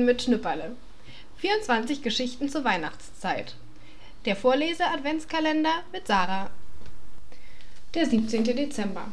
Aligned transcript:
Weihnachten 0.00 0.04
mit 0.04 0.22
Schnüpperle. 0.22 0.76
24 1.38 2.02
Geschichten 2.02 2.48
zur 2.48 2.64
Weihnachtszeit. 2.64 3.54
Der 4.24 4.34
Vorlese-Adventskalender 4.34 5.82
mit 5.92 6.06
Sarah. 6.06 6.50
Der 7.94 8.06
17. 8.06 8.44
Dezember. 8.44 9.06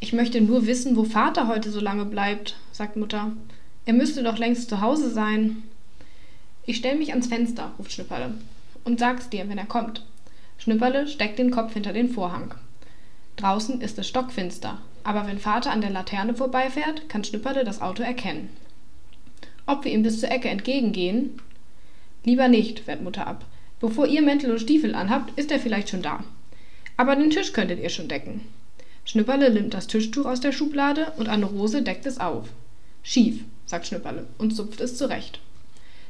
Ich 0.00 0.12
möchte 0.12 0.40
nur 0.40 0.66
wissen, 0.66 0.96
wo 0.96 1.04
Vater 1.04 1.48
heute 1.48 1.70
so 1.70 1.80
lange 1.80 2.04
bleibt, 2.04 2.56
sagt 2.72 2.96
Mutter. 2.96 3.32
Er 3.86 3.94
müsste 3.94 4.22
doch 4.22 4.38
längst 4.38 4.68
zu 4.68 4.80
Hause 4.80 5.10
sein. 5.10 5.62
Ich 6.66 6.76
stelle 6.76 6.98
mich 6.98 7.10
ans 7.10 7.28
Fenster, 7.28 7.72
ruft 7.78 7.92
Schnüpperle. 7.92 8.34
Und 8.84 9.00
sag's 9.00 9.30
dir, 9.30 9.48
wenn 9.48 9.58
er 9.58 9.66
kommt. 9.66 10.04
Schnüpperle 10.58 11.08
steckt 11.08 11.38
den 11.38 11.50
Kopf 11.50 11.72
hinter 11.72 11.92
den 11.92 12.10
Vorhang. 12.10 12.54
Draußen 13.36 13.80
ist 13.80 13.98
es 13.98 14.08
stockfinster, 14.08 14.78
aber 15.04 15.26
wenn 15.26 15.38
Vater 15.38 15.70
an 15.70 15.80
der 15.80 15.90
Laterne 15.90 16.34
vorbeifährt, 16.34 17.08
kann 17.08 17.24
Schnüpperle 17.24 17.64
das 17.64 17.80
Auto 17.80 18.02
erkennen. 18.02 18.50
Ob 19.66 19.84
wir 19.84 19.92
ihm 19.92 20.02
bis 20.02 20.20
zur 20.20 20.30
Ecke 20.30 20.48
entgegengehen? 20.48 21.40
Lieber 22.24 22.48
nicht, 22.48 22.86
wehrt 22.86 23.02
Mutter 23.02 23.26
ab. 23.26 23.44
Bevor 23.80 24.06
ihr 24.06 24.22
Mäntel 24.22 24.50
und 24.50 24.60
Stiefel 24.60 24.94
anhabt, 24.94 25.38
ist 25.38 25.50
er 25.50 25.60
vielleicht 25.60 25.90
schon 25.90 26.02
da. 26.02 26.24
Aber 26.96 27.14
den 27.14 27.30
Tisch 27.30 27.52
könntet 27.52 27.80
ihr 27.80 27.90
schon 27.90 28.08
decken. 28.08 28.42
Schnüpperle 29.04 29.50
nimmt 29.50 29.74
das 29.74 29.86
Tischtuch 29.86 30.24
aus 30.26 30.40
der 30.40 30.52
Schublade 30.52 31.12
und 31.16 31.28
Anne-Rose 31.28 31.82
deckt 31.82 32.06
es 32.06 32.18
auf. 32.18 32.48
Schief, 33.02 33.44
sagt 33.66 33.86
Schnüpperle 33.86 34.26
und 34.38 34.56
zupft 34.56 34.80
es 34.80 34.96
zurecht. 34.96 35.40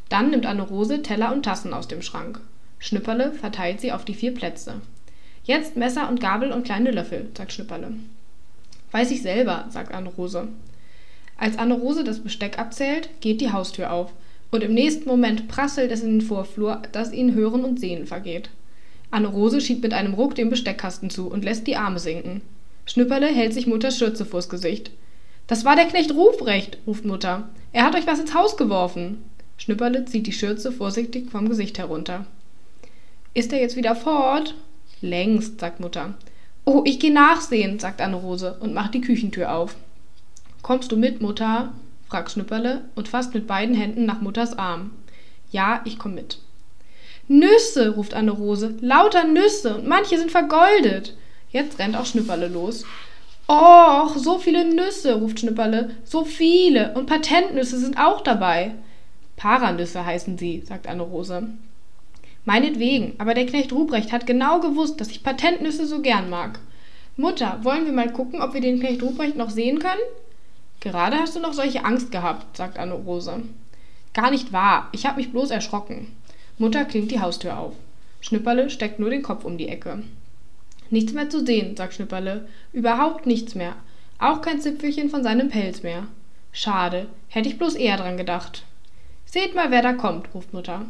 Dann 0.08 0.30
nimmt 0.30 0.46
Anne-Rose 0.46 1.02
Teller 1.02 1.32
und 1.32 1.42
Tassen 1.42 1.74
aus 1.74 1.88
dem 1.88 2.02
Schrank. 2.02 2.40
Schnüpperle 2.78 3.32
verteilt 3.32 3.80
sie 3.80 3.92
auf 3.92 4.04
die 4.04 4.14
vier 4.14 4.32
Plätze. 4.32 4.80
Jetzt 5.44 5.76
Messer 5.76 6.08
und 6.08 6.20
Gabel 6.20 6.52
und 6.52 6.64
kleine 6.64 6.90
Löffel, 6.90 7.28
sagt 7.36 7.52
Schnüpperle. 7.52 7.92
Weiß 8.92 9.10
ich 9.10 9.22
selber, 9.22 9.66
sagt 9.70 9.92
Anne-Rose. 9.92 10.48
Als 11.38 11.58
Anne-Rose 11.58 12.04
das 12.04 12.20
Besteck 12.20 12.58
abzählt, 12.58 13.10
geht 13.20 13.40
die 13.40 13.52
Haustür 13.52 13.92
auf. 13.92 14.12
Und 14.50 14.62
im 14.62 14.74
nächsten 14.74 15.08
Moment 15.08 15.48
prasselt 15.48 15.90
es 15.90 16.02
in 16.02 16.18
den 16.18 16.26
Vorflur, 16.26 16.82
dass 16.92 17.12
ihnen 17.12 17.34
Hören 17.34 17.64
und 17.64 17.80
Sehen 17.80 18.06
vergeht. 18.06 18.50
Anne-Rose 19.10 19.60
schiebt 19.60 19.82
mit 19.82 19.92
einem 19.92 20.14
Ruck 20.14 20.34
den 20.34 20.50
Besteckkasten 20.50 21.10
zu 21.10 21.28
und 21.28 21.44
lässt 21.44 21.66
die 21.66 21.76
Arme 21.76 21.98
sinken. 21.98 22.42
Schnüpperle 22.86 23.26
hält 23.26 23.52
sich 23.52 23.66
Mutters 23.66 23.98
Schürze 23.98 24.24
vors 24.24 24.48
Gesicht. 24.48 24.90
Das 25.46 25.64
war 25.64 25.76
der 25.76 25.86
Knecht 25.86 26.14
Ruprecht, 26.14 26.78
ruft 26.86 27.04
Mutter. 27.04 27.48
Er 27.72 27.84
hat 27.84 27.94
euch 27.94 28.06
was 28.06 28.20
ins 28.20 28.34
Haus 28.34 28.56
geworfen. 28.56 29.18
Schnüpperle 29.58 30.04
zieht 30.04 30.26
die 30.26 30.32
Schürze 30.32 30.72
vorsichtig 30.72 31.30
vom 31.30 31.48
Gesicht 31.48 31.78
herunter. 31.78 32.26
Ist 33.34 33.52
er 33.52 33.60
jetzt 33.60 33.76
wieder 33.76 33.94
fort? 33.94 34.54
Längst, 35.00 35.60
sagt 35.60 35.80
Mutter. 35.80 36.14
Oh, 36.64 36.82
ich 36.84 36.98
geh 36.98 37.10
nachsehen, 37.10 37.78
sagt 37.78 38.00
Anne-Rose 38.00 38.56
und 38.60 38.74
macht 38.74 38.94
die 38.94 39.00
Küchentür 39.00 39.54
auf. 39.54 39.76
Kommst 40.62 40.92
du 40.92 40.96
mit, 40.96 41.20
Mutter? 41.20 41.72
fragt 42.08 42.30
Schnüpperle 42.30 42.84
und 42.94 43.08
fasst 43.08 43.34
mit 43.34 43.46
beiden 43.46 43.74
Händen 43.74 44.06
nach 44.06 44.20
Mutters 44.20 44.58
Arm. 44.58 44.92
Ja, 45.50 45.80
ich 45.84 45.98
komm 45.98 46.14
mit. 46.14 46.38
Nüsse, 47.28 47.90
ruft 47.90 48.14
Anne-Rose, 48.14 48.76
lauter 48.80 49.24
Nüsse 49.24 49.76
und 49.76 49.88
manche 49.88 50.18
sind 50.18 50.30
vergoldet. 50.30 51.16
Jetzt 51.50 51.78
rennt 51.78 51.96
auch 51.96 52.06
Schnüpperle 52.06 52.48
los. 52.48 52.84
Och, 53.48 54.16
so 54.16 54.38
viele 54.38 54.64
Nüsse, 54.64 55.14
ruft 55.14 55.40
Schnüpperle, 55.40 55.90
so 56.04 56.24
viele 56.24 56.94
und 56.94 57.06
Patentnüsse 57.06 57.78
sind 57.78 57.98
auch 57.98 58.20
dabei. 58.20 58.74
Paranüsse 59.36 60.04
heißen 60.04 60.38
sie, 60.38 60.62
sagt 60.66 60.86
Anne-Rose. 60.88 61.48
Meinetwegen, 62.44 63.14
aber 63.18 63.34
der 63.34 63.46
Knecht 63.46 63.72
Ruprecht 63.72 64.12
hat 64.12 64.26
genau 64.26 64.60
gewusst, 64.60 65.00
dass 65.00 65.10
ich 65.10 65.24
Patentnüsse 65.24 65.86
so 65.86 66.00
gern 66.00 66.30
mag. 66.30 66.60
Mutter, 67.16 67.58
wollen 67.62 67.86
wir 67.86 67.92
mal 67.92 68.12
gucken, 68.12 68.40
ob 68.40 68.54
wir 68.54 68.60
den 68.60 68.78
Knecht 68.78 69.02
Ruprecht 69.02 69.36
noch 69.36 69.50
sehen 69.50 69.78
können? 69.78 70.00
Gerade 70.86 71.16
hast 71.16 71.34
du 71.34 71.40
noch 71.40 71.52
solche 71.52 71.84
Angst 71.84 72.12
gehabt, 72.12 72.56
sagt 72.56 72.78
Anne-Rose. 72.78 73.42
Gar 74.14 74.30
nicht 74.30 74.52
wahr, 74.52 74.88
ich 74.92 75.04
hab 75.04 75.16
mich 75.16 75.32
bloß 75.32 75.50
erschrocken. 75.50 76.16
Mutter 76.58 76.84
klingt 76.84 77.10
die 77.10 77.18
Haustür 77.18 77.58
auf. 77.58 77.72
Schnüpperle 78.20 78.70
steckt 78.70 79.00
nur 79.00 79.10
den 79.10 79.24
Kopf 79.24 79.44
um 79.44 79.58
die 79.58 79.66
Ecke. 79.66 80.04
Nichts 80.90 81.12
mehr 81.12 81.28
zu 81.28 81.44
sehen, 81.44 81.74
sagt 81.74 81.94
Schnüpperle. 81.94 82.46
Überhaupt 82.72 83.26
nichts 83.26 83.56
mehr. 83.56 83.74
Auch 84.20 84.42
kein 84.42 84.60
Zipfelchen 84.60 85.10
von 85.10 85.24
seinem 85.24 85.48
Pelz 85.48 85.82
mehr. 85.82 86.06
Schade, 86.52 87.08
hätte 87.26 87.48
ich 87.48 87.58
bloß 87.58 87.74
eher 87.74 87.96
dran 87.96 88.16
gedacht. 88.16 88.62
Seht 89.24 89.56
mal, 89.56 89.72
wer 89.72 89.82
da 89.82 89.92
kommt, 89.92 90.28
ruft 90.34 90.52
Mutter. 90.52 90.82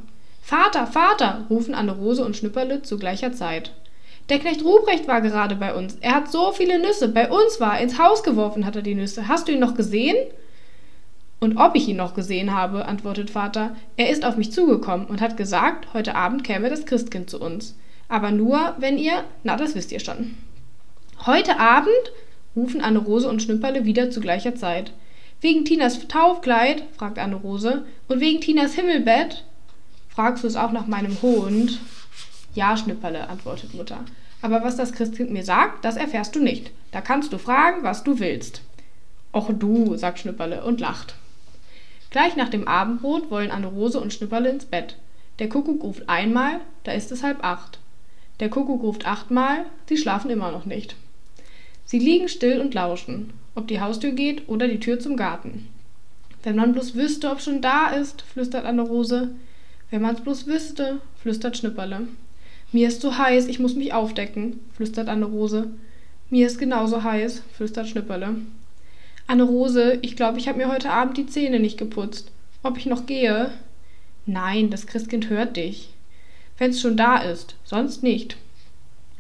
Vater, 0.42 0.86
Vater, 0.86 1.46
rufen 1.48 1.74
Anne-Rose 1.74 2.22
und 2.22 2.36
Schnüpperle 2.36 2.82
zu 2.82 2.98
gleicher 2.98 3.32
Zeit. 3.32 3.72
Der 4.28 4.40
Knecht 4.40 4.64
Ruprecht 4.64 5.06
war 5.06 5.20
gerade 5.20 5.54
bei 5.54 5.74
uns. 5.74 5.96
Er 6.00 6.14
hat 6.16 6.30
so 6.32 6.50
viele 6.52 6.80
Nüsse. 6.80 7.08
Bei 7.08 7.30
uns 7.30 7.60
war. 7.60 7.78
Ins 7.80 7.98
Haus 7.98 8.24
geworfen 8.24 8.66
hat 8.66 8.74
er 8.74 8.82
die 8.82 8.96
Nüsse. 8.96 9.28
Hast 9.28 9.46
du 9.46 9.52
ihn 9.52 9.60
noch 9.60 9.74
gesehen? 9.74 10.16
Und 11.38 11.58
ob 11.58 11.76
ich 11.76 11.86
ihn 11.86 11.96
noch 11.96 12.14
gesehen 12.14 12.52
habe, 12.52 12.86
antwortet 12.86 13.30
Vater. 13.30 13.76
Er 13.96 14.10
ist 14.10 14.24
auf 14.24 14.36
mich 14.36 14.52
zugekommen 14.52 15.06
und 15.06 15.20
hat 15.20 15.36
gesagt, 15.36 15.92
heute 15.94 16.14
Abend 16.16 16.42
käme 16.42 16.70
das 16.70 16.86
Christkind 16.86 17.30
zu 17.30 17.40
uns. 17.40 17.76
Aber 18.08 18.32
nur, 18.32 18.74
wenn 18.78 18.98
ihr. 18.98 19.22
Na, 19.44 19.56
das 19.56 19.74
wisst 19.74 19.92
ihr 19.92 20.00
schon. 20.00 20.34
Heute 21.24 21.60
Abend? 21.60 21.90
rufen 22.56 22.80
Anne-Rose 22.80 23.28
und 23.28 23.42
Schnüpperle 23.42 23.84
wieder 23.84 24.10
zu 24.10 24.20
gleicher 24.20 24.54
Zeit. 24.56 24.92
Wegen 25.40 25.64
Tinas 25.64 26.08
Taufkleid? 26.08 26.82
fragt 26.96 27.18
Anne-Rose. 27.18 27.84
Und 28.08 28.20
wegen 28.20 28.40
Tinas 28.40 28.74
Himmelbett? 28.74 29.44
Fragst 30.08 30.42
du 30.42 30.48
es 30.48 30.56
auch 30.56 30.72
nach 30.72 30.86
meinem 30.86 31.20
Hund? 31.22 31.78
Ja, 32.56 32.74
Schnipperle, 32.76 33.28
antwortet 33.28 33.74
Mutter. 33.74 34.04
Aber 34.40 34.64
was 34.64 34.76
das 34.76 34.92
Christkind 34.92 35.30
mir 35.30 35.44
sagt, 35.44 35.84
das 35.84 35.96
erfährst 35.96 36.34
du 36.34 36.40
nicht. 36.40 36.70
Da 36.90 37.02
kannst 37.02 37.32
du 37.32 37.38
fragen, 37.38 37.82
was 37.82 38.02
du 38.02 38.18
willst. 38.18 38.62
Och 39.32 39.50
du, 39.52 39.94
sagt 39.96 40.18
Schnipperle 40.18 40.64
und 40.64 40.80
lacht. 40.80 41.16
Gleich 42.08 42.34
nach 42.34 42.48
dem 42.48 42.66
Abendbrot 42.66 43.30
wollen 43.30 43.50
Anne-Rose 43.50 44.00
und 44.00 44.14
Schnipperle 44.14 44.48
ins 44.48 44.64
Bett. 44.64 44.96
Der 45.38 45.50
Kuckuck 45.50 45.82
ruft 45.82 46.08
einmal, 46.08 46.60
da 46.84 46.92
ist 46.92 47.12
es 47.12 47.22
halb 47.22 47.44
acht. 47.44 47.78
Der 48.40 48.48
Kuckuck 48.48 48.82
ruft 48.82 49.06
achtmal, 49.06 49.66
sie 49.86 49.98
schlafen 49.98 50.30
immer 50.30 50.50
noch 50.50 50.64
nicht. 50.64 50.96
Sie 51.84 51.98
liegen 51.98 52.30
still 52.30 52.62
und 52.62 52.72
lauschen, 52.72 53.34
ob 53.54 53.68
die 53.68 53.82
Haustür 53.82 54.12
geht 54.12 54.48
oder 54.48 54.66
die 54.66 54.80
Tür 54.80 54.98
zum 54.98 55.18
Garten. 55.18 55.68
Wenn 56.42 56.56
man 56.56 56.72
bloß 56.72 56.94
wüsste, 56.94 57.30
ob 57.30 57.42
schon 57.42 57.60
da 57.60 57.88
ist, 57.88 58.22
flüstert 58.22 58.64
Anne-Rose. 58.64 59.28
Wenn 59.90 60.00
man's 60.00 60.22
bloß 60.22 60.46
wüsste, 60.46 61.00
flüstert 61.20 61.58
Schnipperle. 61.58 62.08
Mir 62.72 62.88
ist 62.88 63.00
so 63.00 63.16
heiß, 63.16 63.46
ich 63.46 63.58
muss 63.58 63.76
mich 63.76 63.92
aufdecken, 63.92 64.60
flüstert 64.72 65.08
Anne-Rose. 65.08 65.68
Mir 66.30 66.46
ist 66.46 66.58
genauso 66.58 67.04
heiß, 67.04 67.42
flüstert 67.52 67.88
Schnipperle. 67.88 68.36
Anne-Rose, 69.28 69.98
ich 70.02 70.16
glaube, 70.16 70.38
ich 70.38 70.48
habe 70.48 70.58
mir 70.58 70.68
heute 70.68 70.90
Abend 70.90 71.16
die 71.16 71.26
Zähne 71.26 71.60
nicht 71.60 71.78
geputzt. 71.78 72.30
Ob 72.62 72.78
ich 72.78 72.86
noch 72.86 73.06
gehe? 73.06 73.52
Nein, 74.26 74.70
das 74.70 74.86
Christkind 74.86 75.30
hört 75.30 75.56
dich. 75.56 75.90
Wenn's 76.58 76.80
schon 76.80 76.96
da 76.96 77.18
ist, 77.18 77.54
sonst 77.64 78.02
nicht. 78.02 78.36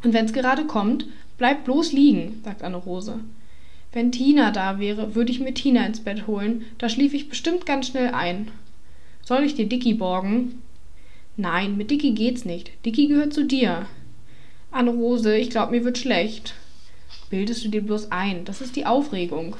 Und 0.02 0.12
wenn's 0.12 0.32
gerade 0.32 0.64
kommt, 0.64 1.06
bleib 1.38 1.64
bloß 1.64 1.92
liegen, 1.92 2.40
sagt 2.44 2.62
Anne-Rose. 2.62 3.20
Wenn 3.92 4.12
Tina 4.12 4.50
da 4.50 4.78
wäre, 4.78 5.14
würde 5.14 5.30
ich 5.30 5.40
mir 5.40 5.54
Tina 5.54 5.86
ins 5.86 6.00
Bett 6.00 6.26
holen, 6.26 6.64
da 6.78 6.88
schlief 6.88 7.14
ich 7.14 7.28
bestimmt 7.28 7.64
ganz 7.66 7.86
schnell 7.86 8.08
ein. 8.08 8.48
Soll 9.22 9.44
ich 9.44 9.54
dir 9.54 9.68
Dicky 9.68 9.94
borgen? 9.94 10.60
Nein, 11.36 11.76
mit 11.76 11.90
Dicky 11.90 12.12
geht's 12.12 12.44
nicht. 12.44 12.70
Dicky 12.84 13.08
gehört 13.08 13.34
zu 13.34 13.44
dir. 13.44 13.86
Anne-Rose, 14.70 15.36
ich 15.36 15.50
glaub, 15.50 15.70
mir 15.70 15.84
wird 15.84 15.98
schlecht. 15.98 16.54
Bildest 17.28 17.64
du 17.64 17.68
dir 17.68 17.82
bloß 17.82 18.10
ein. 18.10 18.44
Das 18.44 18.60
ist 18.60 18.76
die 18.76 18.86
Aufregung. 18.86 19.56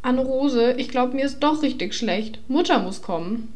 Anne-Rose, 0.00 0.72
ich 0.78 0.88
glaub, 0.88 1.12
mir 1.12 1.24
ist 1.24 1.40
doch 1.40 1.62
richtig 1.62 1.94
schlecht. 1.94 2.38
Mutter 2.48 2.78
muss 2.78 3.02
kommen. 3.02 3.52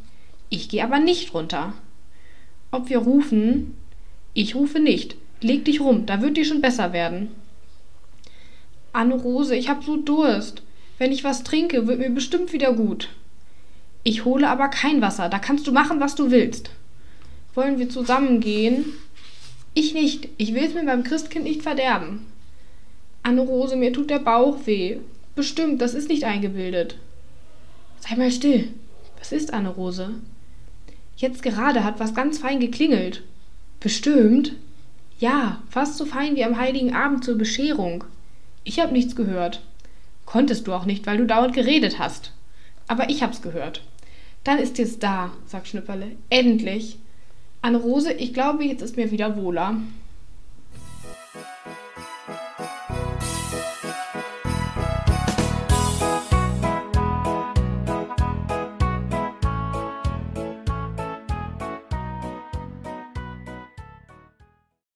Ich 0.50 0.68
geh 0.68 0.82
aber 0.82 0.98
nicht 0.98 1.32
runter. 1.32 1.72
Ob 2.70 2.90
wir 2.90 2.98
rufen? 2.98 3.74
Ich 4.34 4.54
rufe 4.54 4.78
nicht. 4.78 5.16
Leg 5.40 5.64
dich 5.64 5.80
rum, 5.80 6.06
da 6.06 6.20
wird 6.20 6.36
dir 6.36 6.44
schon 6.44 6.60
besser 6.60 6.92
werden. 6.92 7.28
Anne-Rose, 8.92 9.56
ich 9.56 9.68
hab 9.68 9.84
so 9.84 9.96
Durst. 9.96 10.62
Wenn 10.98 11.12
ich 11.12 11.24
was 11.24 11.44
trinke, 11.44 11.86
wird 11.86 11.98
mir 11.98 12.10
bestimmt 12.10 12.52
wieder 12.52 12.72
gut. 12.72 13.08
Ich 14.02 14.24
hole 14.24 14.48
aber 14.48 14.68
kein 14.68 15.00
Wasser, 15.00 15.28
da 15.28 15.38
kannst 15.38 15.66
du 15.66 15.72
machen, 15.72 16.00
was 16.00 16.14
du 16.14 16.30
willst. 16.30 16.70
Wollen 17.56 17.78
wir 17.78 17.88
zusammen 17.88 18.40
gehen? 18.40 18.84
Ich 19.72 19.94
nicht. 19.94 20.28
Ich 20.36 20.52
will 20.52 20.64
es 20.64 20.74
mir 20.74 20.84
beim 20.84 21.04
Christkind 21.04 21.44
nicht 21.46 21.62
verderben. 21.62 22.26
Anne-Rose, 23.22 23.76
mir 23.76 23.94
tut 23.94 24.10
der 24.10 24.18
Bauch 24.18 24.66
weh. 24.66 24.98
Bestimmt, 25.34 25.80
das 25.80 25.94
ist 25.94 26.10
nicht 26.10 26.24
eingebildet. 26.24 26.98
Sei 28.00 28.14
mal 28.14 28.30
still. 28.30 28.68
Was 29.18 29.32
ist, 29.32 29.54
Anne-Rose? 29.54 30.10
Jetzt 31.16 31.42
gerade 31.42 31.82
hat 31.82 31.98
was 31.98 32.14
ganz 32.14 32.38
fein 32.38 32.60
geklingelt. 32.60 33.22
Bestimmt? 33.80 34.54
Ja, 35.18 35.62
fast 35.70 35.96
so 35.96 36.04
fein 36.04 36.36
wie 36.36 36.44
am 36.44 36.58
heiligen 36.58 36.94
Abend 36.94 37.24
zur 37.24 37.38
Bescherung. 37.38 38.04
Ich 38.64 38.80
hab 38.80 38.92
nichts 38.92 39.16
gehört. 39.16 39.62
Konntest 40.26 40.66
du 40.66 40.74
auch 40.74 40.84
nicht, 40.84 41.06
weil 41.06 41.16
du 41.16 41.24
dauernd 41.24 41.54
geredet 41.54 41.98
hast. 41.98 42.32
Aber 42.86 43.08
ich 43.08 43.22
hab's 43.22 43.40
gehört. 43.40 43.80
Dann 44.44 44.58
ist 44.58 44.78
es 44.78 44.98
da, 44.98 45.32
sagt 45.46 45.68
Schnüpperle. 45.68 46.12
Endlich. 46.28 46.98
Anne-Rose, 47.66 48.12
ich 48.12 48.32
glaube, 48.32 48.64
jetzt 48.64 48.80
ist 48.80 48.96
mir 48.96 49.10
wieder 49.10 49.36
wohler. 49.36 49.76